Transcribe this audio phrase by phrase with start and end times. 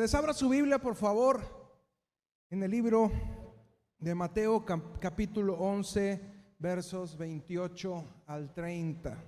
[0.00, 0.14] ustedes.
[0.14, 1.42] Abra su Biblia, por favor,
[2.48, 3.10] en el libro
[3.98, 4.64] de Mateo
[4.98, 6.20] capítulo 11,
[6.58, 9.22] versos 28 al 30.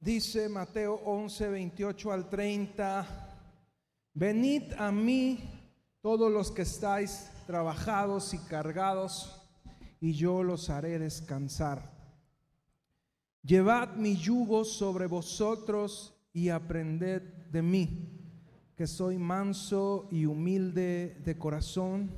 [0.00, 3.38] Dice Mateo 11, 28 al 30,
[4.12, 5.38] venid a mí
[6.02, 9.35] todos los que estáis trabajados y cargados,
[10.06, 11.92] y yo los haré descansar.
[13.42, 18.08] Llevad mi yugo sobre vosotros y aprended de mí,
[18.76, 22.12] que soy manso y humilde de corazón,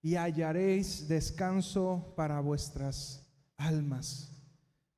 [0.00, 4.30] y hallaréis descanso para vuestras almas.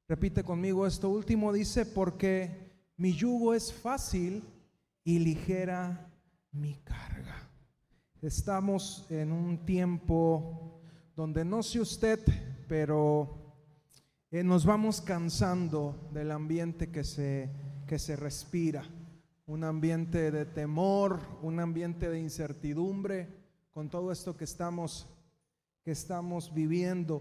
[0.06, 4.42] Repite conmigo esto último, dice, porque mi yugo es fácil
[5.02, 6.12] y ligera
[6.52, 7.48] mi carga.
[8.20, 10.77] Estamos en un tiempo
[11.18, 12.20] donde no sé usted,
[12.68, 13.56] pero
[14.30, 17.50] eh, nos vamos cansando del ambiente que se,
[17.88, 18.84] que se respira,
[19.46, 23.26] un ambiente de temor, un ambiente de incertidumbre,
[23.72, 25.08] con todo esto que estamos,
[25.82, 27.20] que estamos viviendo.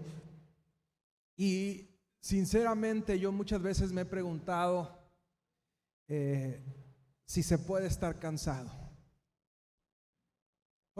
[1.36, 1.88] Y
[2.20, 4.96] sinceramente yo muchas veces me he preguntado
[6.06, 6.62] eh,
[7.24, 8.70] si se puede estar cansado.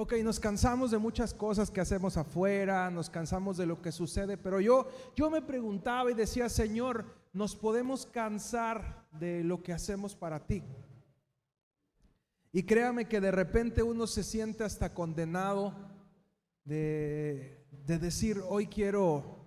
[0.00, 4.36] Ok, nos cansamos de muchas cosas que hacemos afuera, nos cansamos de lo que sucede,
[4.36, 10.14] pero yo, yo me preguntaba y decía, Señor, nos podemos cansar de lo que hacemos
[10.14, 10.62] para ti.
[12.52, 15.74] Y créame que de repente uno se siente hasta condenado
[16.62, 19.44] de, de decir, hoy quiero,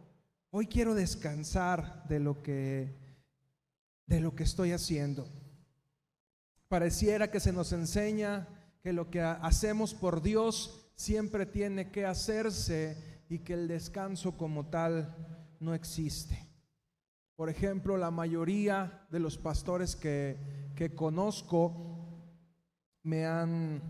[0.49, 2.93] hoy quiero descansar de lo que,
[4.05, 5.29] de lo que estoy haciendo.
[6.67, 8.49] Pareciera que se nos enseña
[8.81, 14.67] que lo que hacemos por Dios siempre tiene que hacerse y que el descanso como
[14.67, 15.15] tal
[15.59, 16.47] no existe.
[17.35, 20.37] Por ejemplo, la mayoría de los pastores que,
[20.75, 21.91] que conozco
[23.03, 23.81] me han,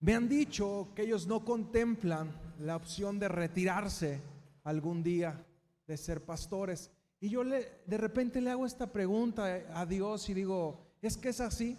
[0.00, 2.30] me han dicho que ellos no contemplan
[2.60, 4.20] la opción de retirarse
[4.64, 5.44] algún día
[5.86, 6.90] de ser pastores.
[7.20, 11.30] Y yo le, de repente le hago esta pregunta a Dios y digo, ¿es que
[11.30, 11.78] es así?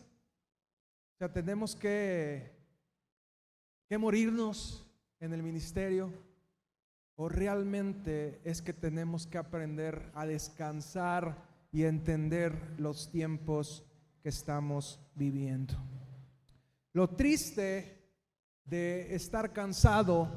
[1.17, 2.51] O sea, tenemos que,
[3.89, 4.87] que morirnos
[5.19, 6.13] en el ministerio
[7.15, 13.83] o realmente es que tenemos que aprender a descansar y entender los tiempos
[14.21, 15.73] que estamos viviendo.
[16.93, 18.13] Lo triste
[18.63, 20.29] de estar cansado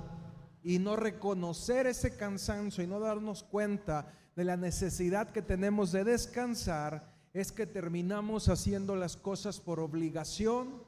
[0.63, 6.05] y no reconocer ese cansancio y no darnos cuenta de la necesidad que tenemos de
[6.05, 10.83] descansar es que terminamos haciendo las cosas por obligación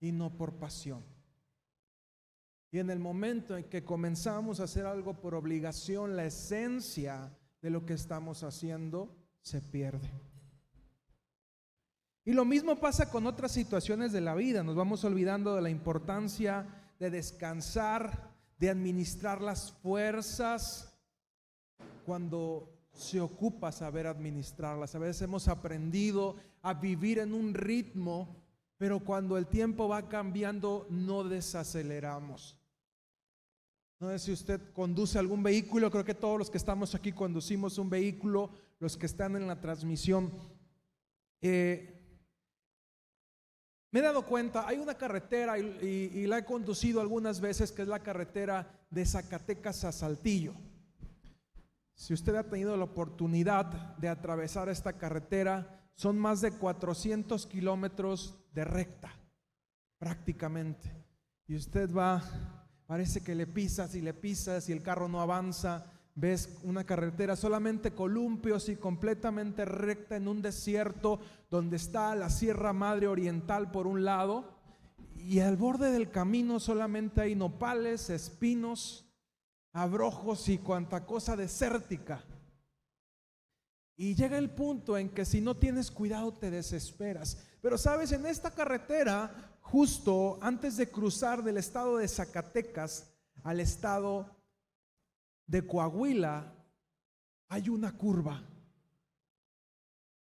[0.00, 1.04] y no por pasión.
[2.70, 7.70] Y en el momento en que comenzamos a hacer algo por obligación, la esencia de
[7.70, 10.10] lo que estamos haciendo se pierde.
[12.24, 14.62] Y lo mismo pasa con otras situaciones de la vida.
[14.62, 16.66] Nos vamos olvidando de la importancia
[16.98, 20.92] de descansar, de administrar las fuerzas
[22.04, 24.94] cuando se ocupa saber administrarlas.
[24.94, 28.36] A veces hemos aprendido a vivir en un ritmo,
[28.76, 32.56] pero cuando el tiempo va cambiando no desaceleramos.
[34.00, 37.78] No sé si usted conduce algún vehículo, creo que todos los que estamos aquí conducimos
[37.78, 40.32] un vehículo, los que están en la transmisión.
[41.40, 41.94] Eh,
[43.90, 47.82] me he dado cuenta, hay una carretera y, y la he conducido algunas veces, que
[47.82, 50.54] es la carretera de Zacatecas a Saltillo.
[51.98, 58.38] Si usted ha tenido la oportunidad de atravesar esta carretera, son más de 400 kilómetros
[58.54, 59.10] de recta,
[59.98, 60.94] prácticamente.
[61.48, 62.22] Y usted va,
[62.86, 65.90] parece que le pisas y le pisas y el carro no avanza.
[66.14, 71.18] Ves una carretera solamente columpios y completamente recta en un desierto
[71.50, 74.56] donde está la Sierra Madre Oriental por un lado
[75.16, 79.07] y al borde del camino solamente hay nopales, espinos,
[79.72, 82.24] abrojos y cuanta cosa desértica.
[83.96, 87.44] Y llega el punto en que si no tienes cuidado te desesperas.
[87.60, 93.12] Pero sabes, en esta carretera, justo antes de cruzar del estado de Zacatecas
[93.42, 94.36] al estado
[95.46, 96.54] de Coahuila,
[97.48, 98.42] hay una curva.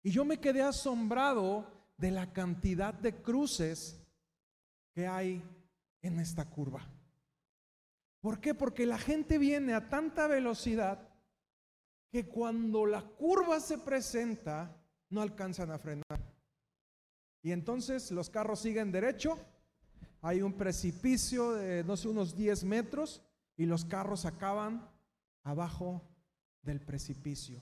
[0.01, 1.67] Y yo me quedé asombrado
[1.97, 3.99] de la cantidad de cruces
[4.94, 5.44] que hay
[6.01, 6.88] en esta curva.
[8.19, 8.53] ¿Por qué?
[8.53, 11.07] Porque la gente viene a tanta velocidad
[12.09, 14.75] que cuando la curva se presenta
[15.09, 16.37] no alcanzan a frenar.
[17.41, 19.37] Y entonces los carros siguen derecho,
[20.21, 23.21] hay un precipicio de no sé unos 10 metros
[23.55, 24.89] y los carros acaban
[25.43, 26.01] abajo
[26.61, 27.61] del precipicio.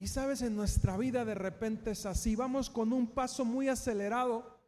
[0.00, 4.58] Y sabes, en nuestra vida de repente es así, vamos con un paso muy acelerado,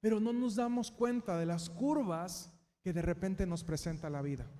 [0.00, 2.52] pero no nos damos cuenta de las curvas
[2.88, 4.50] que de repente nos presenta la vida.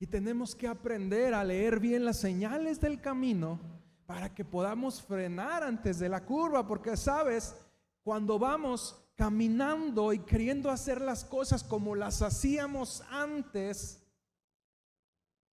[0.00, 3.60] Y tenemos que aprender a leer bien las señales del camino
[4.06, 7.54] para que podamos frenar antes de la curva, porque sabes,
[8.02, 14.02] cuando vamos caminando y queriendo hacer las cosas como las hacíamos antes,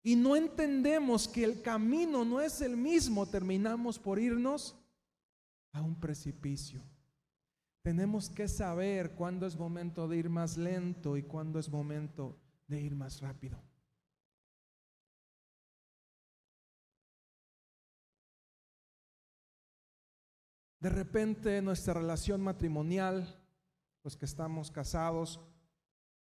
[0.01, 4.77] y no entendemos que el camino no es el mismo, terminamos por irnos
[5.73, 6.92] a un precipicio.
[7.83, 12.79] Tenemos que saber cuándo es momento de ir más lento y cuándo es momento de
[12.79, 13.61] ir más rápido.
[20.79, 23.37] De repente nuestra relación matrimonial,
[24.01, 25.41] los que estamos casados,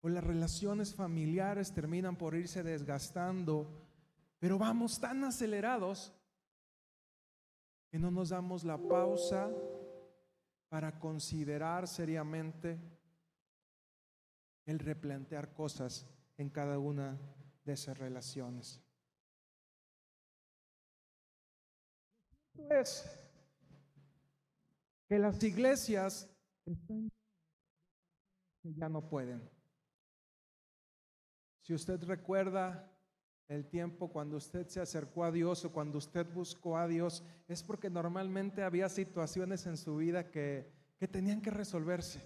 [0.02, 3.68] o las relaciones familiares terminan por irse desgastando,
[4.40, 6.12] pero vamos tan acelerados
[7.92, 9.52] que no nos damos la pausa
[10.70, 12.80] para considerar seriamente
[14.66, 16.08] el replantear cosas
[16.38, 17.20] en cada una
[17.64, 18.82] de esas relaciones.
[22.70, 23.06] Es
[25.08, 26.30] que las iglesias
[28.64, 29.50] ya no pueden.
[31.62, 32.95] Si usted recuerda
[33.48, 37.62] el tiempo cuando usted se acercó a Dios o cuando usted buscó a Dios, es
[37.62, 42.22] porque normalmente había situaciones en su vida que, que tenían que resolverse.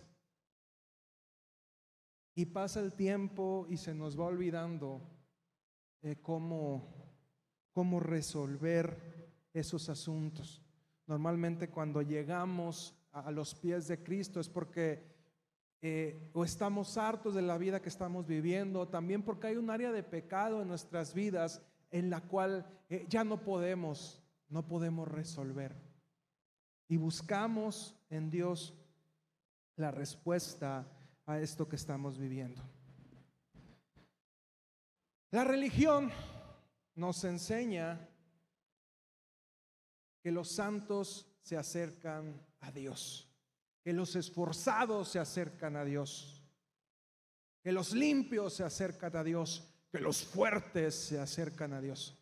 [2.35, 5.01] Y pasa el tiempo y se nos va olvidando
[6.01, 6.87] eh, cómo,
[7.73, 9.19] cómo resolver
[9.53, 10.61] esos asuntos.
[11.05, 15.18] Normalmente cuando llegamos a los pies de Cristo es porque
[15.81, 19.93] eh, o estamos hartos de la vida que estamos viviendo, también porque hay un área
[19.93, 25.73] de pecado en nuestras vidas en la cual eh, ya no podemos, no podemos resolver.
[26.89, 28.73] Y buscamos en Dios
[29.77, 30.85] la respuesta
[31.25, 32.61] a esto que estamos viviendo.
[35.31, 36.11] La religión
[36.95, 38.09] nos enseña
[40.21, 43.28] que los santos se acercan a Dios
[43.83, 46.43] que los esforzados se acercan a Dios,
[47.61, 52.17] que los limpios se acercan a Dios, que los fuertes se acercan a Dios.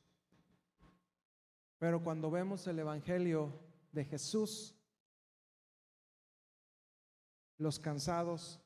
[1.77, 3.53] Pero cuando vemos el Evangelio
[3.91, 4.75] de Jesús,
[7.57, 8.59] los cansados,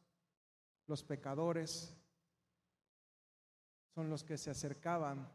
[0.88, 1.96] los pecadores,
[3.94, 5.30] son los que se acercaban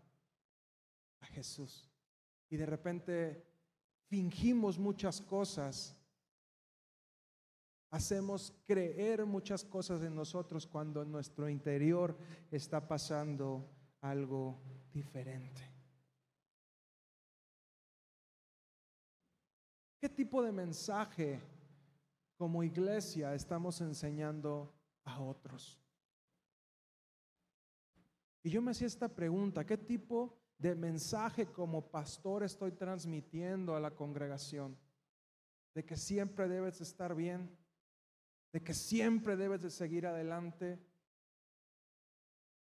[1.20, 1.90] a Jesús.
[2.48, 3.46] Y de repente
[4.08, 5.95] fingimos muchas cosas
[7.90, 12.16] Hacemos creer muchas cosas en nosotros cuando en nuestro interior
[12.50, 13.68] está pasando
[14.00, 14.60] algo
[14.92, 15.62] diferente.
[20.00, 21.40] ¿Qué tipo de mensaje
[22.36, 24.72] como iglesia estamos enseñando
[25.04, 25.80] a otros?
[28.42, 33.80] Y yo me hacía esta pregunta, ¿qué tipo de mensaje como pastor estoy transmitiendo a
[33.80, 34.78] la congregación?
[35.74, 37.50] De que siempre debes estar bien,
[38.56, 40.78] de que siempre debes de seguir adelante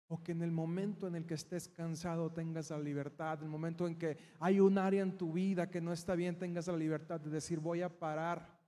[0.09, 3.51] o que en el momento en el que estés cansado tengas la libertad, en el
[3.51, 6.79] momento en que hay un área en tu vida que no está bien, tengas la
[6.79, 8.59] libertad de decir voy a parar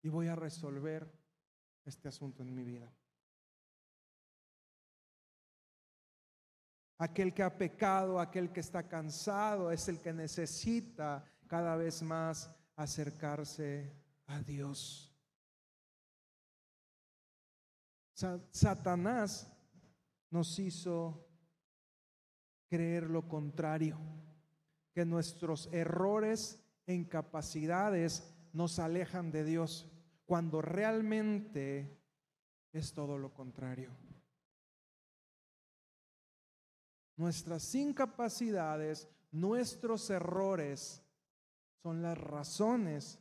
[0.00, 1.10] y voy a resolver
[1.84, 2.94] este asunto en mi vida.
[6.98, 12.48] Aquel que ha pecado, aquel que está cansado, es el que necesita cada vez más
[12.76, 13.92] acercarse
[14.28, 15.10] a Dios.
[18.14, 19.50] Satanás
[20.30, 21.26] nos hizo
[22.68, 23.98] creer lo contrario,
[24.92, 29.90] que nuestros errores e incapacidades nos alejan de Dios,
[30.26, 32.00] cuando realmente
[32.72, 33.90] es todo lo contrario.
[37.16, 41.02] Nuestras incapacidades, nuestros errores
[41.82, 43.20] son las razones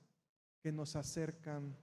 [0.62, 1.78] que nos acercan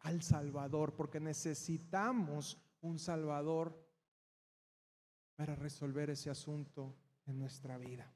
[0.00, 3.88] al Salvador, porque necesitamos un Salvador
[5.36, 6.96] para resolver ese asunto
[7.26, 8.12] en nuestra vida.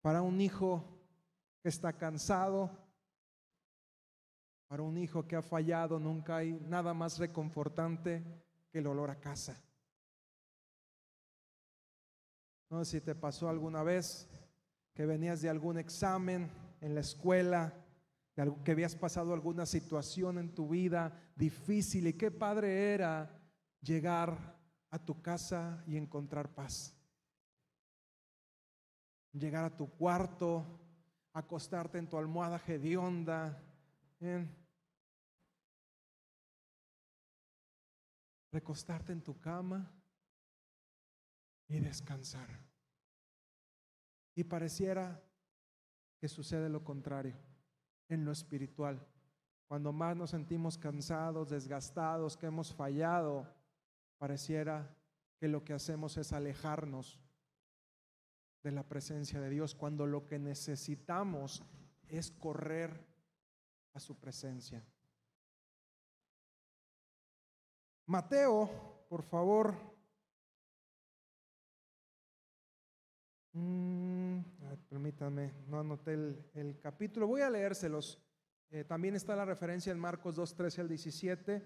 [0.00, 0.84] Para un hijo
[1.62, 2.70] que está cansado,
[4.68, 8.22] para un hijo que ha fallado, nunca hay nada más reconfortante
[8.70, 9.56] que el olor a casa.
[12.70, 14.28] No sé si te pasó alguna vez
[14.94, 17.74] que venías de algún examen en la escuela
[18.64, 23.40] que habías pasado alguna situación en tu vida difícil y qué padre era
[23.80, 24.58] llegar
[24.90, 26.96] a tu casa y encontrar paz.
[29.32, 30.80] Llegar a tu cuarto,
[31.32, 33.60] acostarte en tu almohada hedionda,
[38.50, 39.92] recostarte en tu cama
[41.68, 42.63] y descansar.
[44.34, 45.22] Y pareciera
[46.18, 47.34] que sucede lo contrario
[48.08, 49.06] en lo espiritual.
[49.66, 53.46] Cuando más nos sentimos cansados, desgastados, que hemos fallado,
[54.18, 54.96] pareciera
[55.38, 57.20] que lo que hacemos es alejarnos
[58.62, 61.62] de la presencia de Dios, cuando lo que necesitamos
[62.08, 63.06] es correr
[63.92, 64.82] a su presencia.
[68.06, 69.93] Mateo, por favor.
[73.54, 74.40] Mm,
[74.88, 76.14] permítanme, no anoté
[76.54, 77.28] el, capítulo.
[77.28, 78.20] Voy a leérselos.
[78.70, 81.62] Eh, también está la referencia en Marcos 2, 13 al 17.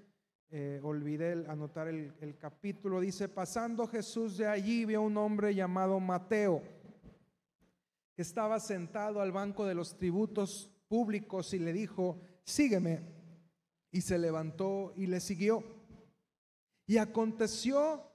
[0.51, 3.01] Eh, olvidé anotar el, el capítulo.
[3.01, 6.63] Dice, pasando Jesús de allí, vio un hombre llamado Mateo,
[8.15, 13.17] que estaba sentado al banco de los tributos públicos y le dijo, sígueme.
[13.91, 15.65] Y se levantó y le siguió.
[16.87, 18.09] Y aconteció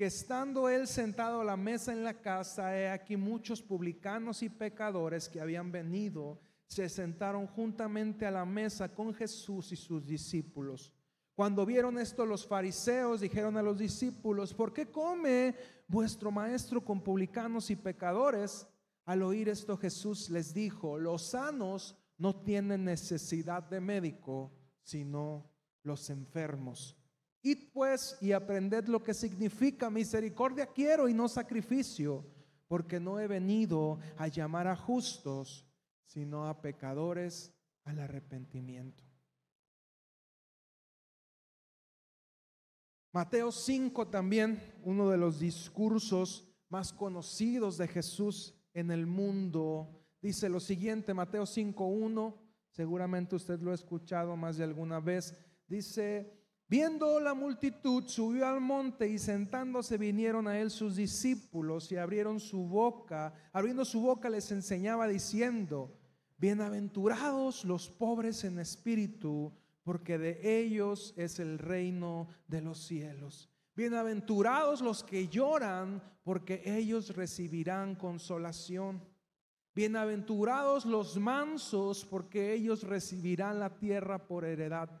[0.00, 4.48] que estando él sentado a la mesa en la casa, he aquí muchos publicanos y
[4.48, 10.90] pecadores que habían venido, se sentaron juntamente a la mesa con Jesús y sus discípulos.
[11.34, 15.54] Cuando vieron esto los fariseos dijeron a los discípulos, ¿por qué come
[15.86, 18.66] vuestro maestro con publicanos y pecadores?
[19.04, 24.50] Al oír esto Jesús les dijo, los sanos no tienen necesidad de médico,
[24.82, 25.44] sino
[25.82, 26.96] los enfermos.
[27.42, 30.66] Id pues y aprended lo que significa misericordia.
[30.66, 32.26] Quiero y no sacrificio,
[32.68, 35.66] porque no he venido a llamar a justos,
[36.04, 37.54] sino a pecadores
[37.84, 39.04] al arrepentimiento.
[43.12, 50.48] Mateo 5 también, uno de los discursos más conocidos de Jesús en el mundo, dice
[50.48, 52.36] lo siguiente, Mateo 5.1,
[52.70, 56.39] seguramente usted lo ha escuchado más de alguna vez, dice,
[56.70, 62.38] viendo la multitud, subió al monte y sentándose vinieron a él sus discípulos y abrieron
[62.38, 65.98] su boca, abriendo su boca les enseñaba diciendo,
[66.38, 73.50] bienaventurados los pobres en espíritu, porque de ellos es el reino de los cielos.
[73.74, 79.02] Bienaventurados los que lloran, porque ellos recibirán consolación.
[79.74, 85.00] Bienaventurados los mansos, porque ellos recibirán la tierra por heredad.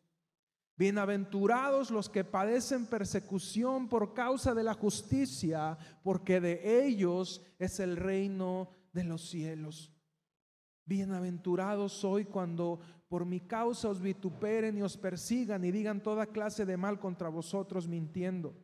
[0.81, 7.95] Bienaventurados los que padecen persecución por causa de la justicia, porque de ellos es el
[7.95, 9.93] reino de los cielos.
[10.83, 16.65] Bienaventurados soy cuando por mi causa os vituperen y os persigan y digan toda clase
[16.65, 18.55] de mal contra vosotros mintiendo.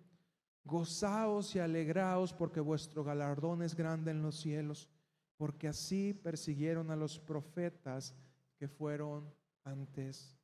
[0.64, 4.90] Gozaos y alegraos porque vuestro galardón es grande en los cielos,
[5.38, 8.16] porque así persiguieron a los profetas
[8.58, 9.32] que fueron
[9.64, 10.36] antes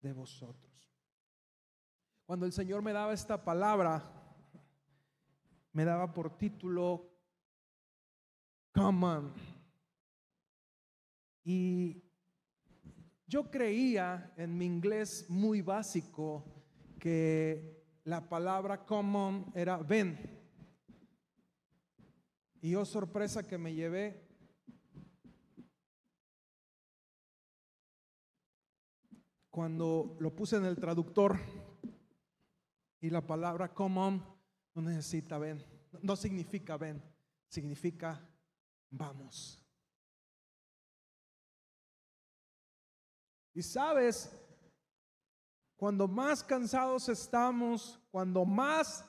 [0.00, 0.71] de vosotros.
[2.24, 4.02] Cuando el Señor me daba esta palabra,
[5.72, 7.10] me daba por título
[8.72, 9.34] Come on.
[11.44, 12.02] Y
[13.26, 16.44] yo creía en mi inglés muy básico
[16.98, 20.18] que la palabra common era ven.
[22.60, 24.28] Y yo sorpresa que me llevé
[29.50, 31.38] cuando lo puse en el traductor
[33.02, 34.22] y la palabra come
[34.74, 35.62] no necesita ven,
[36.00, 37.02] no significa ven,
[37.48, 38.18] significa
[38.88, 39.60] vamos.
[43.54, 44.30] Y sabes,
[45.76, 49.04] cuando más cansados estamos, cuando más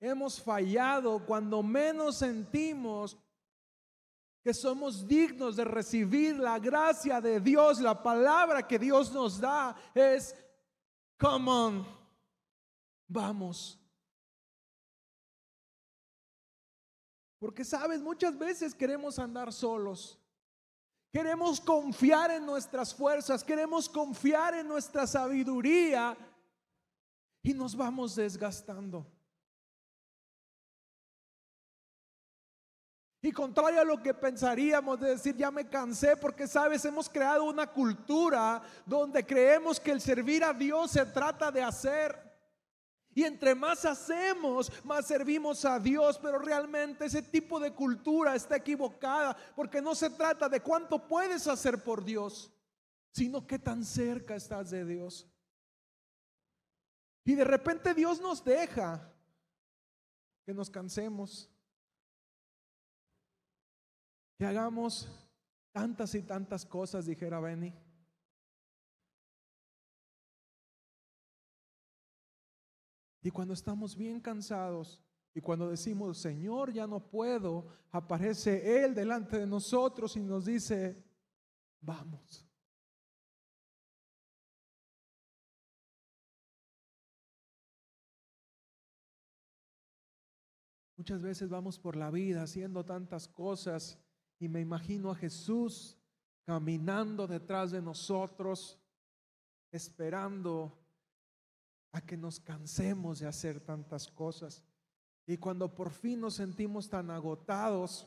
[0.00, 3.16] hemos fallado, cuando menos sentimos
[4.42, 9.76] que somos dignos de recibir la gracia de Dios, la palabra que Dios nos da
[9.94, 10.34] es,
[11.18, 11.97] come on
[13.08, 13.80] vamos.
[17.38, 20.18] Porque sabes, muchas veces queremos andar solos.
[21.12, 26.16] Queremos confiar en nuestras fuerzas, queremos confiar en nuestra sabiduría.
[27.40, 29.06] y nos vamos desgastando.
[33.22, 37.44] Y contrario a lo que pensaríamos de decir, ya me cansé, porque sabes, hemos creado
[37.44, 42.27] una cultura donde creemos que el servir a Dios se trata de hacer.
[43.14, 48.56] Y entre más hacemos, más servimos a Dios, pero realmente ese tipo de cultura está
[48.56, 52.52] equivocada, porque no se trata de cuánto puedes hacer por Dios,
[53.12, 55.26] sino qué tan cerca estás de Dios.
[57.24, 59.12] Y de repente Dios nos deja
[60.46, 61.50] que nos cansemos,
[64.38, 65.08] que hagamos
[65.72, 67.74] tantas y tantas cosas, dijera Benny.
[73.28, 75.02] Y cuando estamos bien cansados
[75.34, 81.04] y cuando decimos, Señor, ya no puedo, aparece Él delante de nosotros y nos dice,
[81.82, 82.48] vamos.
[90.96, 93.98] Muchas veces vamos por la vida haciendo tantas cosas
[94.38, 95.98] y me imagino a Jesús
[96.46, 98.80] caminando detrás de nosotros,
[99.70, 100.77] esperando
[101.92, 104.62] a que nos cansemos de hacer tantas cosas.
[105.26, 108.06] Y cuando por fin nos sentimos tan agotados,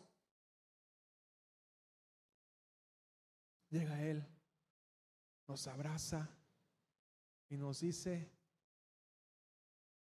[3.70, 4.26] llega Él,
[5.48, 6.30] nos abraza
[7.50, 8.32] y nos dice,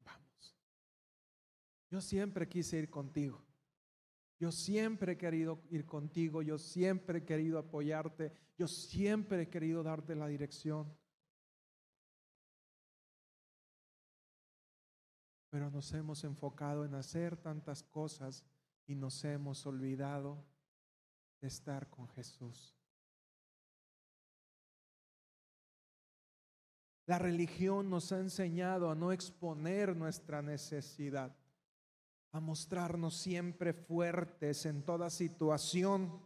[0.03, 0.55] vamos,
[1.89, 3.45] yo siempre quise ir contigo.
[4.37, 9.81] Yo siempre he querido ir contigo, yo siempre he querido apoyarte, yo siempre he querido
[9.81, 10.93] darte la dirección.
[15.55, 18.43] Pero nos hemos enfocado en hacer tantas cosas
[18.87, 20.43] y nos hemos olvidado
[21.39, 22.75] de estar con Jesús.
[27.05, 31.33] La religión nos ha enseñado a no exponer nuestra necesidad,
[32.33, 36.21] a mostrarnos siempre fuertes en toda situación,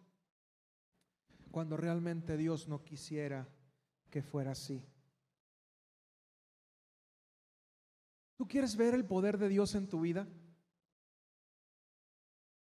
[1.52, 3.48] cuando realmente Dios no quisiera
[4.10, 4.84] que fuera así.
[8.40, 10.26] ¿Tú quieres ver el poder de Dios en tu vida?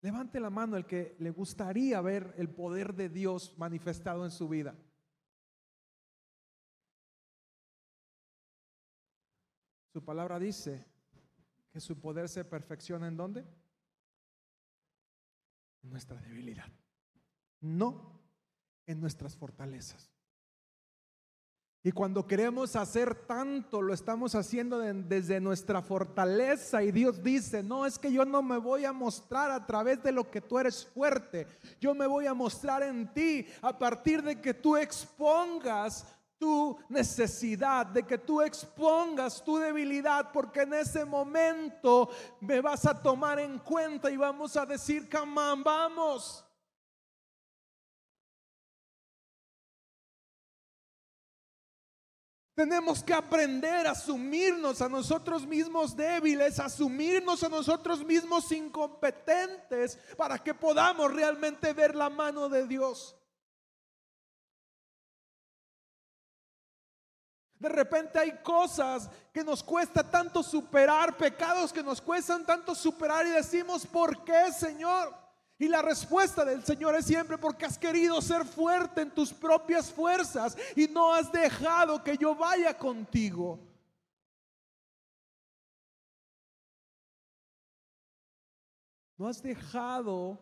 [0.02, 4.48] Levante la mano el que le gustaría ver el poder de Dios manifestado en su
[4.48, 4.76] vida.
[9.92, 10.86] Su palabra dice
[11.72, 13.44] que su poder se perfecciona en dónde?
[15.82, 16.72] En nuestra debilidad.
[17.62, 18.22] No
[18.86, 20.13] en nuestras fortalezas.
[21.86, 26.82] Y cuando queremos hacer tanto, lo estamos haciendo desde nuestra fortaleza.
[26.82, 30.14] Y Dios dice, no, es que yo no me voy a mostrar a través de
[30.14, 31.46] lo que tú eres fuerte.
[31.82, 36.06] Yo me voy a mostrar en ti a partir de que tú expongas
[36.40, 42.94] tu necesidad, de que tú expongas tu debilidad, porque en ese momento me vas a
[42.94, 46.43] tomar en cuenta y vamos a decir, camán, vamos.
[52.56, 60.38] Tenemos que aprender a asumirnos a nosotros mismos débiles, asumirnos a nosotros mismos incompetentes para
[60.38, 63.16] que podamos realmente ver la mano de Dios.
[67.58, 73.26] De repente hay cosas que nos cuesta tanto superar, pecados que nos cuestan tanto superar
[73.26, 75.23] y decimos, ¿por qué, Señor?
[75.64, 79.90] Y la respuesta del Señor es siempre porque has querido ser fuerte en tus propias
[79.90, 83.58] fuerzas y no has dejado que yo vaya contigo.
[89.18, 90.38] No has dejado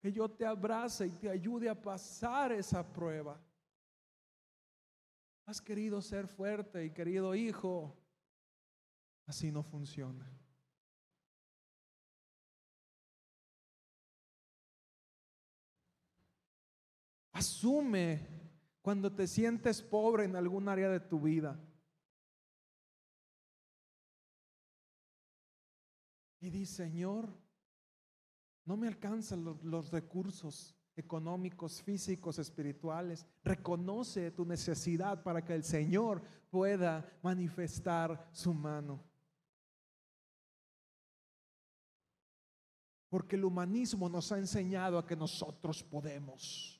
[0.00, 3.36] que yo te abrace y te ayude a pasar esa prueba.
[5.44, 7.92] Has querido ser fuerte y querido hijo.
[9.26, 10.24] Así no funciona.
[17.34, 18.26] Asume
[18.80, 21.60] cuando te sientes pobre en algún área de tu vida.
[26.40, 27.28] Y di, Señor,
[28.64, 33.26] no me alcanzan los, los, recursos económicos, físicos, espirituales.
[33.42, 39.02] Reconoce tu necesidad para que el Señor pueda manifestar su mano.
[43.08, 46.73] Porque el humanismo nos ha enseñado a que nosotros podemos.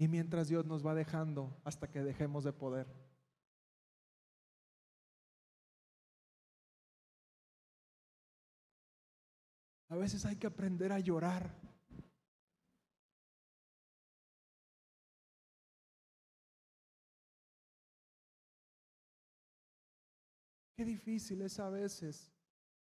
[0.00, 2.86] Y mientras Dios nos va dejando hasta que dejemos de poder.
[9.90, 11.54] A veces hay que aprender a llorar.
[20.76, 22.32] Qué difícil es a veces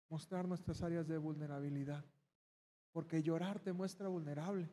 [0.08, 2.06] mostrar nuestras áreas de vulnerabilidad,
[2.90, 4.70] porque llorar te muestra vulnerable.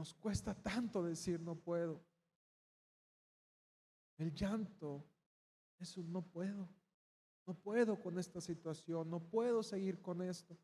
[0.00, 2.02] Nos cuesta tanto decir no puedo.
[4.16, 5.04] El llanto
[5.78, 6.66] es un no puedo.
[7.46, 10.56] No puedo con esta situación, no puedo seguir con esto.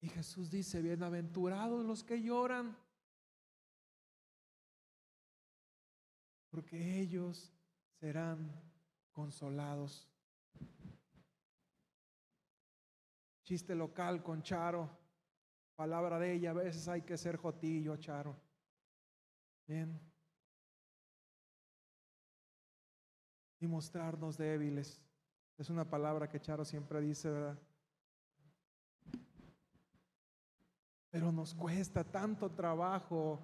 [0.00, 2.76] Y Jesús dice, bienaventurados los que lloran,
[6.48, 7.52] porque ellos
[8.00, 8.60] serán
[9.12, 10.08] consolados.
[13.44, 14.99] Chiste local con Charo,
[15.80, 18.36] palabra de ella, a veces hay que ser jotillo, Charo.
[19.66, 19.98] Bien.
[23.60, 25.02] Y mostrarnos débiles.
[25.56, 27.58] Es una palabra que Charo siempre dice, ¿verdad?
[31.08, 33.40] Pero nos cuesta tanto trabajo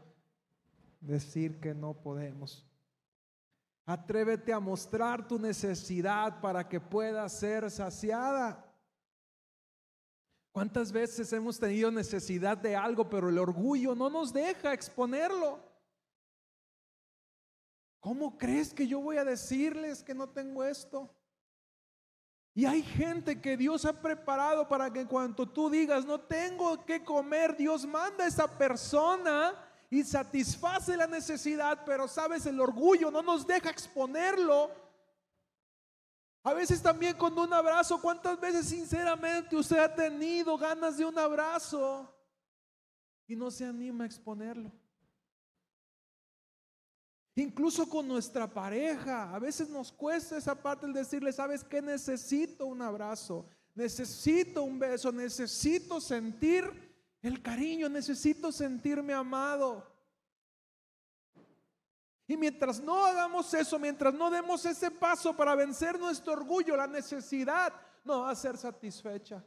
[1.00, 2.70] decir que no podemos.
[3.86, 8.65] Atrévete a mostrar tu necesidad para que pueda ser saciada.
[10.56, 15.60] ¿Cuántas veces hemos tenido necesidad de algo, pero el orgullo no nos deja exponerlo?
[18.00, 21.14] ¿Cómo crees que yo voy a decirles que no tengo esto?
[22.54, 27.04] Y hay gente que Dios ha preparado para que cuando tú digas, no tengo que
[27.04, 29.52] comer, Dios manda a esa persona
[29.90, 34.70] y satisface la necesidad, pero sabes, el orgullo no nos deja exponerlo.
[36.46, 41.18] A veces también con un abrazo, ¿cuántas veces sinceramente usted ha tenido ganas de un
[41.18, 42.08] abrazo
[43.26, 44.70] y no se anima a exponerlo?
[47.34, 51.82] Incluso con nuestra pareja, a veces nos cuesta esa parte el decirle, ¿sabes qué?
[51.82, 56.62] Necesito un abrazo, necesito un beso, necesito sentir
[57.22, 59.95] el cariño, necesito sentirme amado.
[62.28, 66.86] Y mientras no hagamos eso, mientras no demos ese paso para vencer nuestro orgullo, la
[66.86, 67.72] necesidad
[68.04, 69.44] no va a ser satisfecha.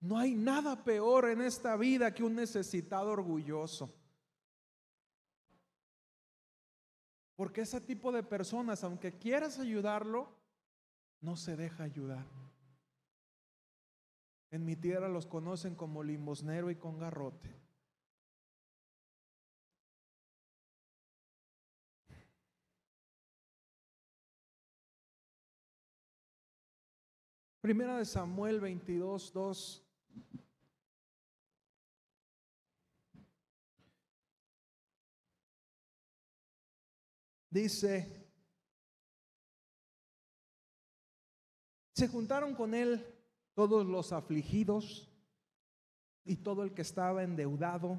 [0.00, 3.92] No hay nada peor en esta vida que un necesitado orgulloso.
[7.34, 10.32] Porque ese tipo de personas, aunque quieras ayudarlo,
[11.20, 12.24] no se deja ayudar.
[14.50, 17.54] En mi tierra los conocen como limosnero y con garrote.
[27.66, 29.82] Primera de Samuel 22, 2.
[37.50, 38.30] Dice,
[41.92, 43.15] se juntaron con él
[43.56, 45.10] todos los afligidos
[46.24, 47.98] y todo el que estaba endeudado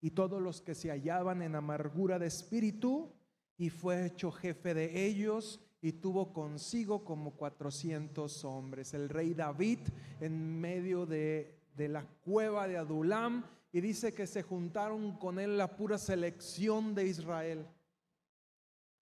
[0.00, 3.12] y todos los que se hallaban en amargura de espíritu
[3.58, 8.94] y fue hecho jefe de ellos y tuvo consigo como cuatrocientos hombres.
[8.94, 9.80] El rey David
[10.20, 15.58] en medio de, de la cueva de Adulam y dice que se juntaron con él
[15.58, 17.66] la pura selección de Israel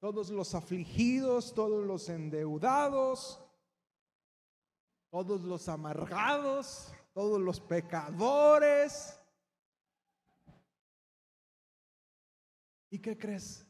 [0.05, 3.39] todos los afligidos, todos los endeudados,
[5.15, 9.17] todos los amargados, todos los pecadores.
[12.89, 13.65] ¿Y qué crees?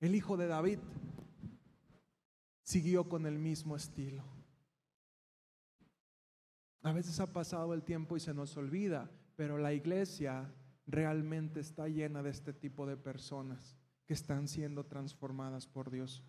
[0.00, 0.80] El hijo de David
[2.64, 4.24] siguió con el mismo estilo.
[6.82, 10.52] A veces ha pasado el tiempo y se nos olvida, pero la iglesia
[10.84, 16.24] realmente está llena de este tipo de personas que están siendo transformadas por Dios.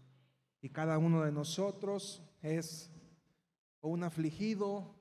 [0.62, 2.92] Y cada uno de nosotros es
[3.82, 4.96] o un afligido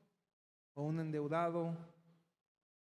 [0.75, 1.77] o un endeudado,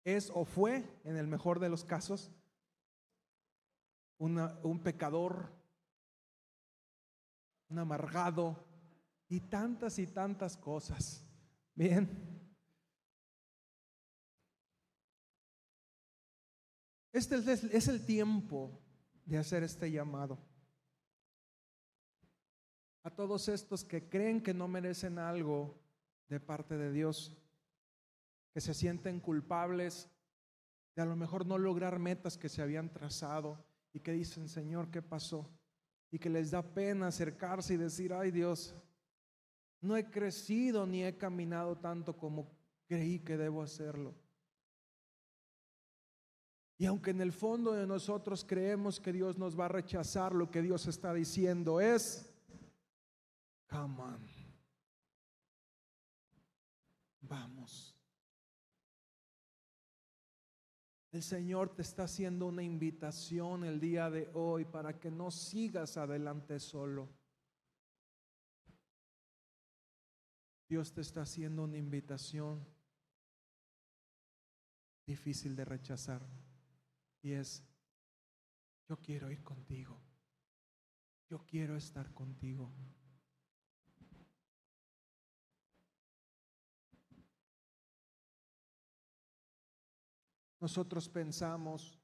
[0.04, 2.30] es o fue, en el mejor de los casos,
[4.18, 5.52] un pecador,
[7.68, 8.56] un amargado
[9.28, 11.26] y tantas y tantas cosas.
[11.74, 12.08] Bien.
[17.12, 18.80] Este es el tiempo
[19.24, 20.38] de hacer este llamado.
[23.04, 25.74] A todos estos que creen que no merecen algo
[26.28, 27.36] de parte de Dios,
[28.52, 30.08] que se sienten culpables
[30.94, 34.90] de a lo mejor no lograr metas que se habían trazado y que dicen, Señor,
[34.90, 35.50] ¿qué pasó?
[36.10, 38.74] Y que les da pena acercarse y decir, ay Dios,
[39.80, 42.50] no he crecido ni he caminado tanto como
[42.86, 44.14] creí que debo hacerlo.
[46.78, 50.50] Y aunque en el fondo de nosotros creemos que Dios nos va a rechazar, lo
[50.50, 52.31] que Dios está diciendo es,
[53.72, 54.20] come on.
[57.22, 57.96] Vamos.
[61.10, 65.96] El Señor te está haciendo una invitación el día de hoy para que no sigas
[65.96, 67.08] adelante solo.
[70.68, 72.66] Dios te está haciendo una invitación
[75.06, 76.22] difícil de rechazar
[77.20, 77.62] y es,
[78.88, 80.00] yo quiero ir contigo,
[81.28, 82.72] yo quiero estar contigo.
[90.62, 91.98] Nosotros pensamos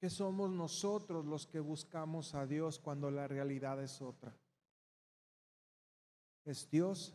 [0.00, 4.36] que somos nosotros los que buscamos a Dios cuando la realidad es otra.
[6.44, 7.14] Es Dios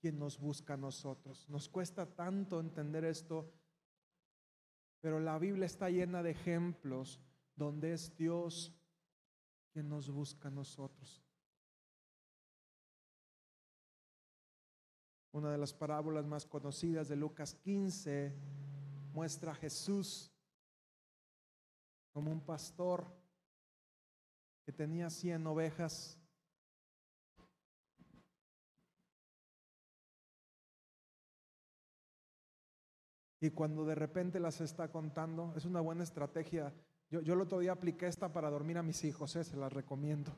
[0.00, 1.46] quien nos busca a nosotros.
[1.50, 3.52] Nos cuesta tanto entender esto,
[5.02, 7.20] pero la Biblia está llena de ejemplos
[7.54, 8.74] donde es Dios
[9.74, 11.22] quien nos busca a nosotros.
[15.32, 18.59] Una de las parábolas más conocidas de Lucas 15
[19.20, 20.32] muestra Jesús
[22.10, 23.04] como un pastor
[24.64, 26.18] que tenía cien ovejas.
[33.42, 36.72] Y cuando de repente las está contando, es una buena estrategia.
[37.10, 39.44] Yo, yo el otro día apliqué esta para dormir a mis hijos, ¿eh?
[39.44, 40.34] se las recomiendo.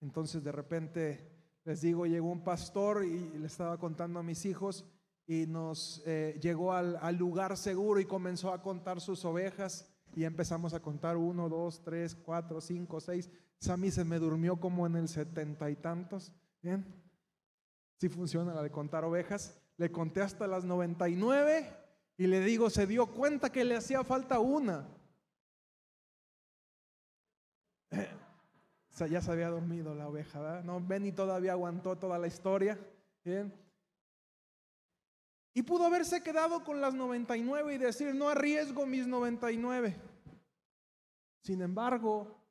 [0.00, 1.30] Entonces de repente
[1.64, 4.86] les digo, llegó un pastor y le estaba contando a mis hijos
[5.32, 10.74] y nos eh, llegó al, lugar seguro y comenzó a contar sus ovejas y empezamos
[10.74, 13.30] a contar uno, dos, tres, cuatro, cinco, seis.
[13.58, 16.32] Sammy se me durmió como en el setenta y tantos.
[16.60, 16.84] Bien,
[17.96, 19.58] si funciona la de contar ovejas.
[19.78, 21.66] Le conté hasta las noventa y nueve
[22.18, 24.86] y le digo, se dio cuenta que le hacía falta una.
[28.90, 30.64] O sea, ya se había dormido la oveja, ¿verdad?
[30.64, 32.78] No, Benny todavía aguantó toda la historia.
[33.24, 33.50] Bien.
[35.54, 39.94] Y pudo haberse quedado con las 99 y decir, no arriesgo mis 99.
[41.42, 42.42] Sin embargo,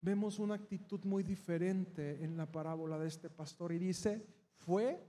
[0.00, 5.06] vemos una actitud muy diferente en la parábola de este pastor y dice, fue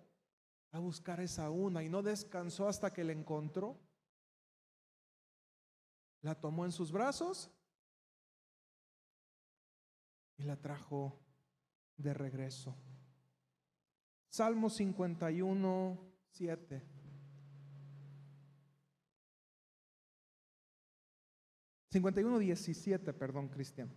[0.71, 3.79] a buscar esa una y no descansó hasta que la encontró.
[6.21, 7.49] La tomó en sus brazos
[10.37, 11.19] y la trajo
[11.97, 12.75] de regreso.
[14.29, 16.90] Salmo 51 7.
[21.91, 23.93] 51, 17, perdón, Cristian.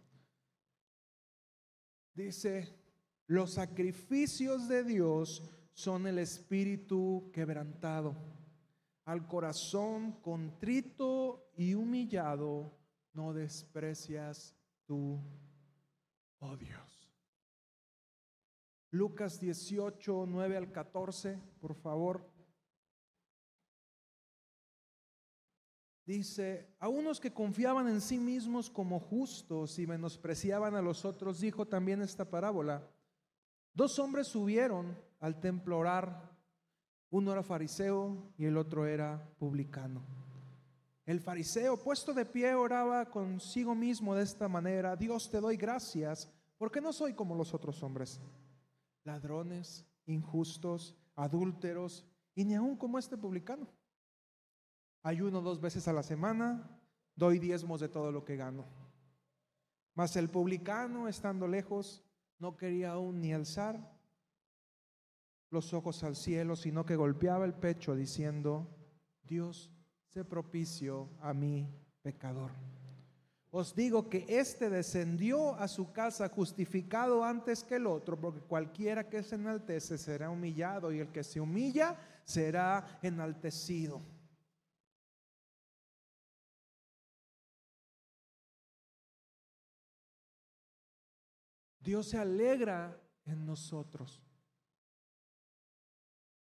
[2.12, 2.76] Dice,
[3.26, 8.16] los sacrificios de Dios son el espíritu quebrantado.
[9.04, 12.76] Al corazón contrito y humillado
[13.12, 15.20] no desprecias tú,
[16.40, 17.10] oh Dios.
[18.90, 22.33] Lucas 18, 9 al 14, por favor.
[26.06, 31.40] Dice, a unos que confiaban en sí mismos como justos y menospreciaban a los otros,
[31.40, 32.86] dijo también esta parábola.
[33.72, 36.38] Dos hombres subieron al templo a orar.
[37.10, 40.02] Uno era fariseo y el otro era publicano.
[41.06, 46.30] El fariseo, puesto de pie, oraba consigo mismo de esta manera, Dios te doy gracias,
[46.56, 48.20] porque no soy como los otros hombres
[49.04, 53.68] ladrones, injustos, adúlteros y ni aún como este publicano.
[55.04, 56.66] Ayuno dos veces a la semana,
[57.14, 58.64] doy diezmos de todo lo que gano.
[59.94, 62.02] Mas el publicano, estando lejos,
[62.38, 63.92] no quería aún ni alzar
[65.50, 68.66] los ojos al cielo, sino que golpeaba el pecho diciendo,
[69.22, 69.70] Dios,
[70.08, 71.68] sé propicio a mi
[72.00, 72.50] pecador.
[73.50, 79.10] Os digo que éste descendió a su casa justificado antes que el otro, porque cualquiera
[79.10, 84.13] que se enaltece será humillado y el que se humilla será enaltecido.
[91.84, 94.22] Dios se alegra en nosotros.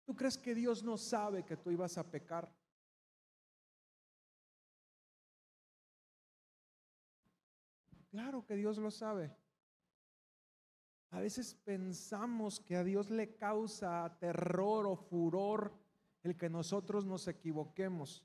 [0.04, 2.48] ¿Tú crees que Dios no sabe que tú ibas a pecar?
[8.08, 9.34] Claro que Dios lo sabe.
[11.10, 15.76] A veces pensamos que a Dios le causa terror o furor
[16.22, 18.24] el que nosotros nos equivoquemos.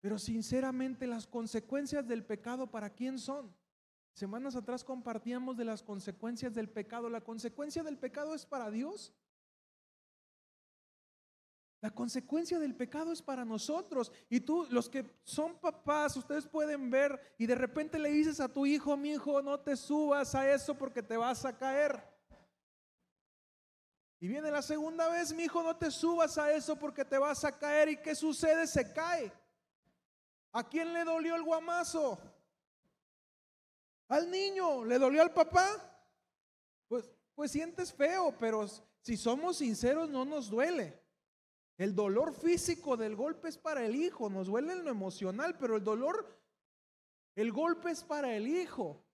[0.00, 3.54] Pero sinceramente las consecuencias del pecado, ¿para quién son?
[4.14, 7.10] Semanas atrás compartíamos de las consecuencias del pecado.
[7.10, 9.12] ¿La consecuencia del pecado es para Dios?
[11.80, 14.12] La consecuencia del pecado es para nosotros.
[14.30, 18.48] Y tú, los que son papás, ustedes pueden ver y de repente le dices a
[18.48, 22.02] tu hijo, mi hijo, no te subas a eso porque te vas a caer.
[24.20, 27.44] Y viene la segunda vez, mi hijo, no te subas a eso porque te vas
[27.44, 27.88] a caer.
[27.88, 28.68] ¿Y qué sucede?
[28.68, 29.30] Se cae.
[30.52, 32.18] ¿A quién le dolió el guamazo?
[34.08, 34.84] Al niño.
[34.84, 35.68] ¿Le dolió al papá?
[36.88, 38.66] Pues, pues sientes feo, pero
[39.00, 41.02] si somos sinceros no nos duele.
[41.76, 45.76] El dolor físico del golpe es para el hijo, nos duele en lo emocional, pero
[45.76, 46.40] el dolor,
[47.34, 49.04] el golpe es para el hijo.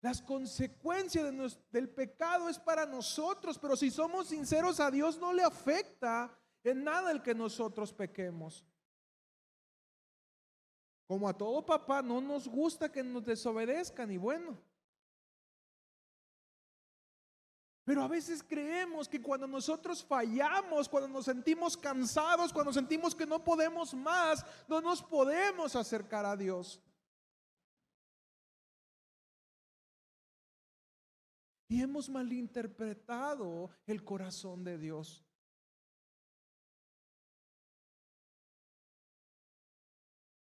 [0.00, 1.32] Las consecuencias
[1.70, 6.84] del pecado es para nosotros, pero si somos sinceros a Dios no le afecta en
[6.84, 8.64] nada el que nosotros pequemos.
[11.12, 14.58] Como a todo papá no nos gusta que nos desobedezcan y bueno.
[17.84, 23.26] Pero a veces creemos que cuando nosotros fallamos, cuando nos sentimos cansados, cuando sentimos que
[23.26, 26.80] no podemos más, no nos podemos acercar a Dios.
[31.68, 35.22] Y hemos malinterpretado el corazón de Dios.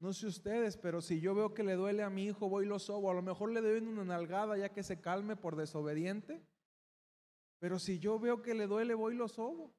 [0.02, 2.68] No sé ustedes, pero si yo veo que le duele a mi hijo, voy y
[2.68, 3.12] lo sobo.
[3.12, 6.44] A lo mejor le doy una nalgada ya que se calme por desobediente.
[7.60, 9.76] Pero si yo veo que le duele, voy y lo sobo.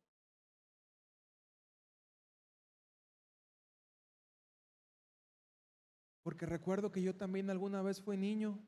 [6.23, 8.65] Porque recuerdo que yo también alguna vez fui niño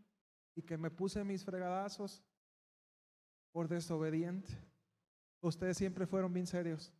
[0.56, 2.24] y que me puse mis fregadazos
[3.52, 4.52] por desobediente.
[5.40, 6.92] Ustedes siempre fueron bien serios.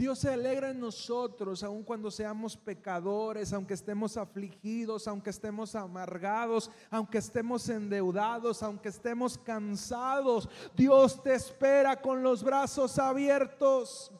[0.00, 6.70] Dios se alegra en nosotros, aun cuando seamos pecadores, aunque estemos afligidos, aunque estemos amargados,
[6.88, 10.48] aunque estemos endeudados, aunque estemos cansados.
[10.74, 14.10] Dios te espera con los brazos abiertos.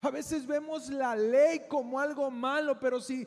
[0.00, 3.26] A veces vemos la ley como algo malo, pero si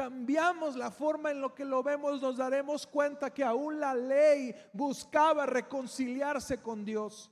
[0.00, 4.54] cambiamos la forma en lo que lo vemos, nos daremos cuenta que aún la ley
[4.72, 7.30] buscaba reconciliarse con Dios.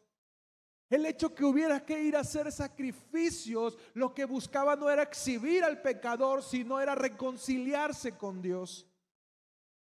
[0.90, 5.64] El hecho que hubiera que ir a hacer sacrificios, lo que buscaba no era exhibir
[5.64, 8.86] al pecador, sino era reconciliarse con Dios.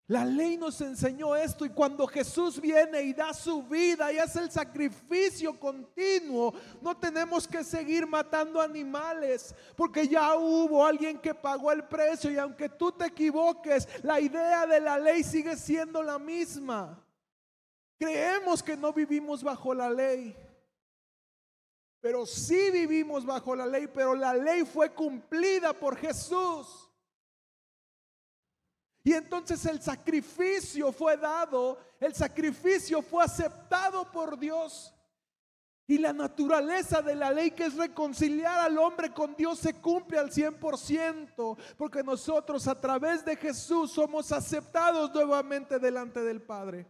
[0.07, 4.39] La ley nos enseñó esto y cuando Jesús viene y da su vida y hace
[4.39, 11.71] el sacrificio continuo, no tenemos que seguir matando animales porque ya hubo alguien que pagó
[11.71, 16.19] el precio y aunque tú te equivoques, la idea de la ley sigue siendo la
[16.19, 17.03] misma.
[17.97, 20.35] Creemos que no vivimos bajo la ley,
[21.99, 26.91] pero sí vivimos bajo la ley, pero la ley fue cumplida por Jesús.
[29.05, 34.91] Y entonces el sacrificio fue dado, el sacrificio fue aceptado por Dios.
[35.85, 40.17] Y la naturaleza de la ley que es reconciliar al hombre con Dios se cumple
[40.17, 46.87] al 100%, porque nosotros a través de Jesús somos aceptados nuevamente delante del Padre.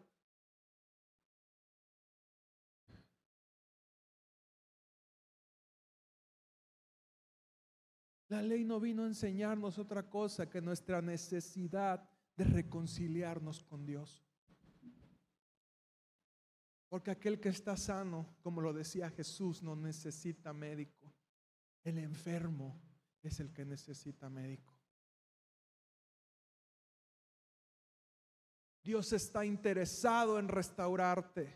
[8.27, 14.25] La ley no vino a enseñarnos otra cosa que nuestra necesidad de reconciliarnos con Dios.
[16.89, 21.13] Porque aquel que está sano, como lo decía Jesús, no necesita médico.
[21.83, 22.81] El enfermo
[23.21, 24.73] es el que necesita médico.
[28.83, 31.51] Dios está interesado en restaurarte.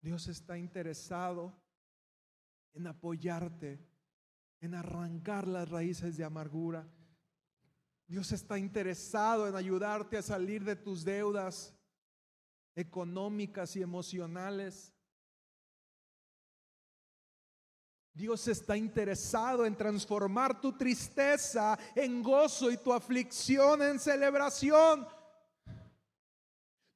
[0.00, 1.59] Dios está interesado
[2.74, 3.86] en apoyarte,
[4.60, 6.88] en arrancar las raíces de amargura.
[8.06, 11.74] Dios está interesado en ayudarte a salir de tus deudas
[12.74, 14.92] económicas y emocionales.
[18.12, 25.06] Dios está interesado en transformar tu tristeza en gozo y tu aflicción en celebración.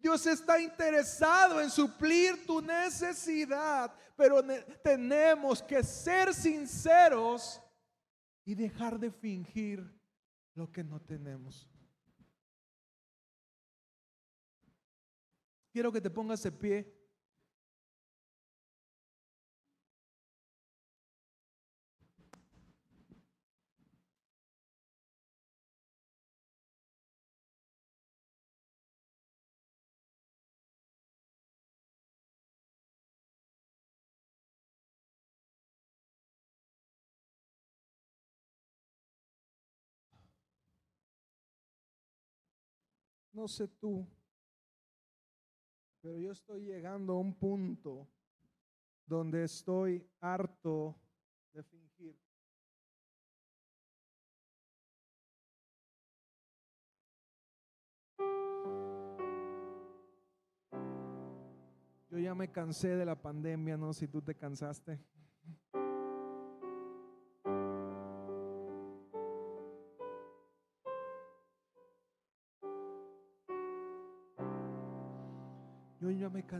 [0.04, 4.42] Dios está interesado en suplir tu necesidad, pero
[4.82, 7.58] tenemos que ser sinceros
[8.44, 9.82] y dejar de fingir
[10.52, 11.66] lo que no tenemos.
[15.72, 16.93] Quiero que te pongas de pie.
[43.34, 44.06] No sé tú,
[46.00, 48.08] pero yo estoy llegando a un punto
[49.06, 50.94] donde estoy harto
[51.52, 52.16] de fingir.
[62.08, 65.04] Yo ya me cansé de la pandemia, no si tú te cansaste.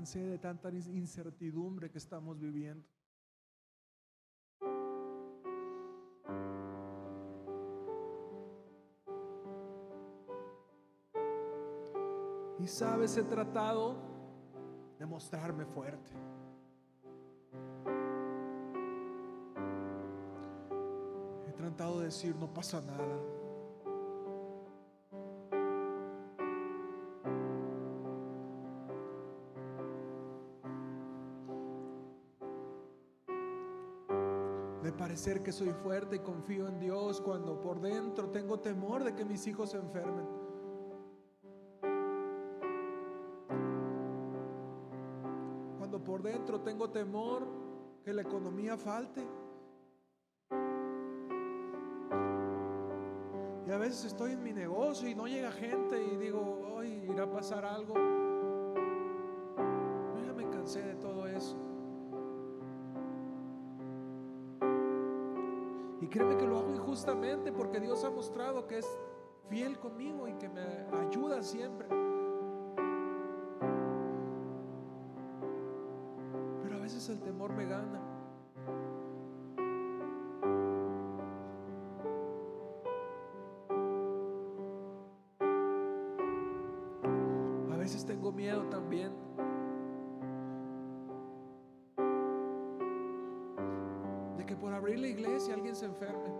[0.04, 2.86] Cansé de tanta incertidumbre que estamos viviendo.
[12.58, 13.96] Y sabes, he tratado
[14.98, 16.12] de mostrarme fuerte.
[21.48, 23.43] He tratado de decir, no pasa nada.
[35.24, 39.24] Parecer que soy fuerte y confío en Dios cuando por dentro tengo temor de que
[39.24, 40.26] mis hijos se enfermen.
[45.78, 47.46] Cuando por dentro tengo temor
[48.04, 49.26] que la economía falte.
[53.66, 57.22] Y a veces estoy en mi negocio y no llega gente y digo, hoy irá
[57.22, 57.94] a pasar algo.
[66.14, 68.86] Créeme que lo hago injustamente porque Dios ha mostrado que es
[69.48, 70.62] fiel conmigo y que me
[71.08, 71.88] ayuda siempre.
[76.62, 78.03] Pero a veces el temor me gana.
[94.46, 96.30] Que por abrir la iglesia alguien se enferme.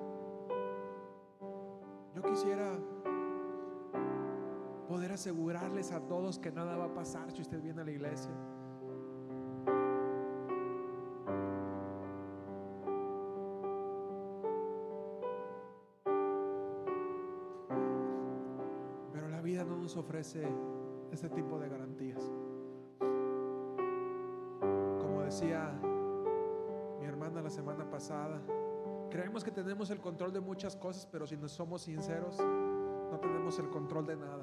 [2.15, 2.79] Yo quisiera
[4.89, 8.31] poder asegurarles a todos que nada va a pasar si usted viene a la iglesia.
[19.13, 20.47] Pero la vida no nos ofrece
[21.11, 22.23] ese tipo de garantías.
[25.01, 25.81] Como decía
[27.01, 28.41] mi hermana la semana pasada,
[29.09, 33.57] creemos que tenemos el control de muchas cosas, pero si no somos sinceros, no tenemos
[33.61, 34.43] el control de nada.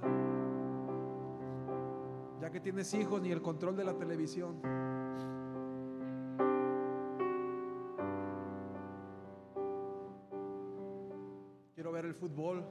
[2.40, 4.62] Ya que tienes hijos, ni el control de la televisión.
[11.76, 12.66] Quiero ver el fútbol.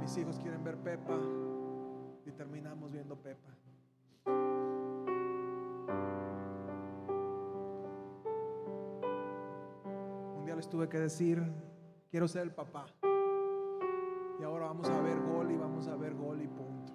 [0.00, 1.18] Mis hijos quieren ver Pepa.
[2.24, 3.50] Y terminamos viendo Pepa.
[10.58, 11.40] Les tuve que decir,
[12.10, 12.86] quiero ser el papá.
[14.40, 16.92] Y ahora vamos a ver gol y vamos a ver gol y punto.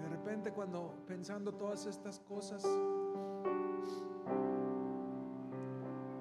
[0.00, 2.64] De repente cuando pensando todas estas cosas,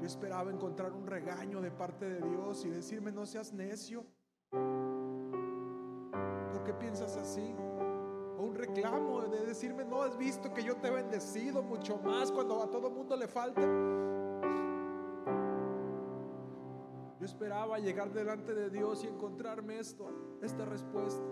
[0.02, 4.06] yo esperaba encontrar un regaño de parte de Dios y decirme, no seas necio.
[4.52, 4.60] ¿Por
[6.66, 7.56] qué piensas así?
[8.54, 12.62] Un reclamo de decirme, no has visto que yo te he bendecido mucho más cuando
[12.62, 13.62] a todo mundo le falta.
[17.20, 20.08] Yo esperaba llegar delante de Dios y encontrarme esto,
[20.44, 21.24] esta respuesta.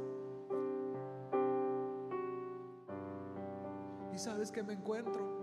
[4.11, 5.40] ¿Y sabes que me encuentro?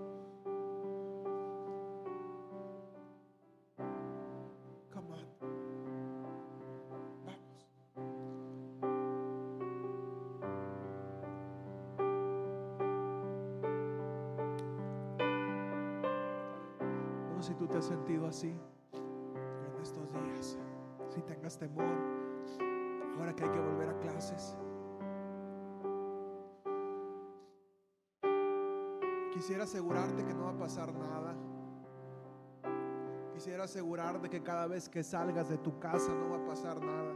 [29.39, 31.33] Quisiera asegurarte que no va a pasar nada.
[33.33, 37.15] Quisiera asegurarte que cada vez que salgas de tu casa no va a pasar nada.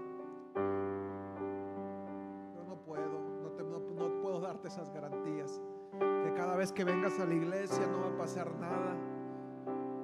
[2.52, 5.60] Pero no puedo, no, te- no- no puedo darte esas garantías.
[5.98, 8.94] Que cada vez que vengas a la iglesia no va a pasar nada.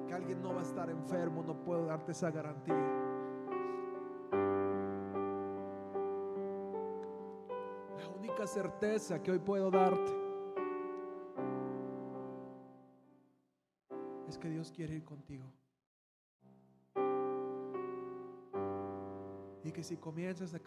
[0.05, 2.75] Que alguien no va a estar enfermo, no puedo darte esa garantía.
[7.97, 10.18] La única certeza que hoy puedo darte
[14.29, 15.51] es que Dios quiere ir contigo.
[19.63, 20.59] Y que si comienzas a,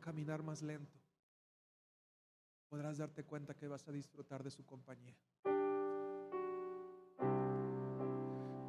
[0.00, 0.98] caminar más lento,
[2.68, 5.14] podrás darte cuenta que vas a disfrutar de su compañía.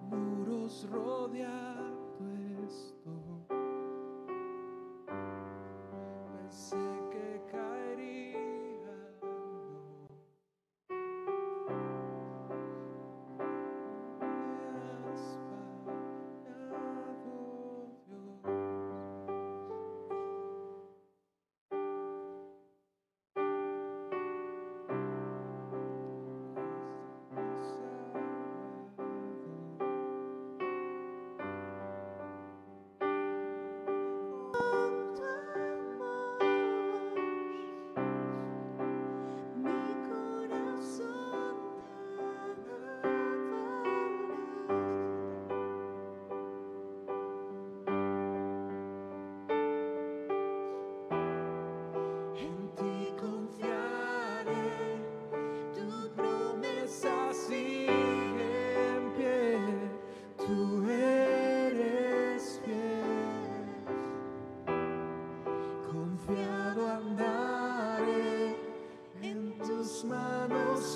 [0.09, 1.81] Muros rodeados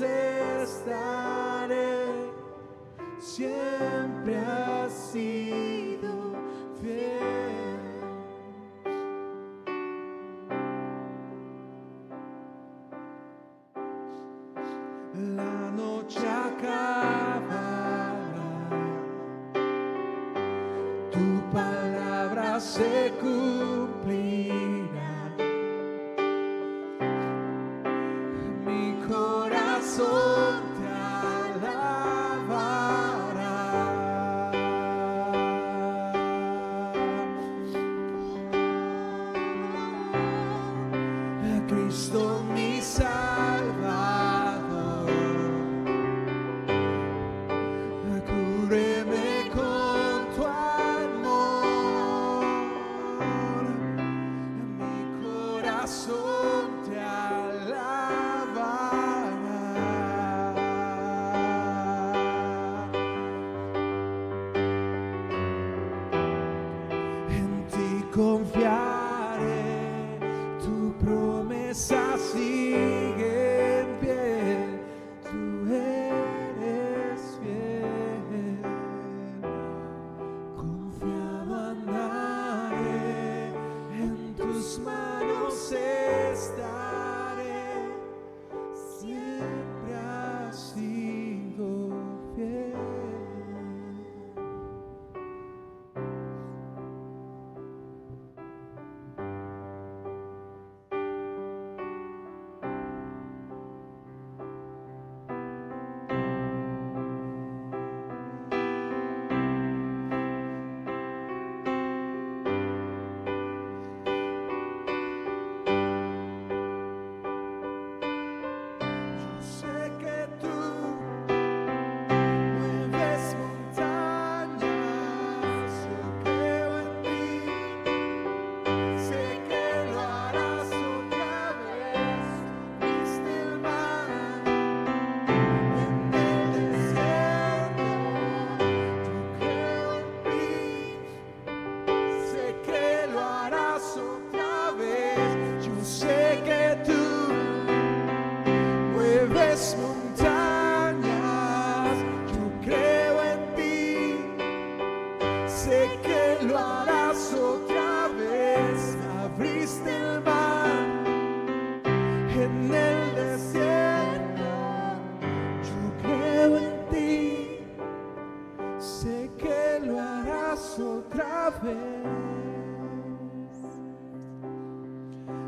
[0.02, 1.72] estaré
[3.20, 4.75] siempre.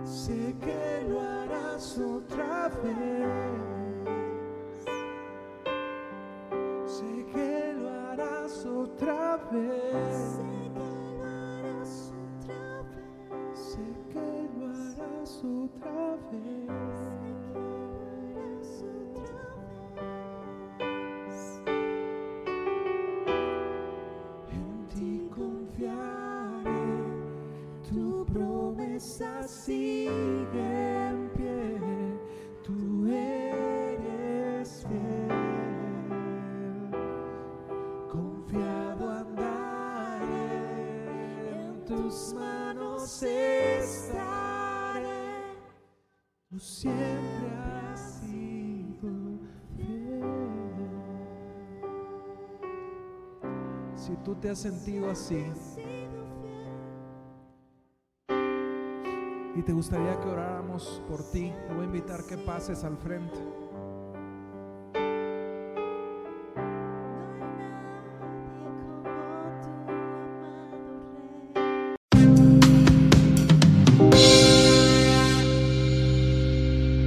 [0.06, 3.17] Sé que lo harás otra vez.
[54.42, 55.46] Te has sentido así
[59.56, 63.38] y te gustaría que oráramos por ti, te voy a invitar que pases al frente.